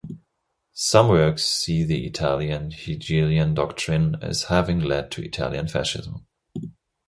Some 0.73 1.09
works 1.09 1.43
see 1.43 1.83
the 1.83 2.07
Italian 2.07 2.71
Hegelian 2.71 3.53
doctrine 3.53 4.15
as 4.19 4.45
having 4.45 4.79
led 4.79 5.11
to 5.11 5.23
Italian 5.23 5.67
Fascism. 5.67 6.25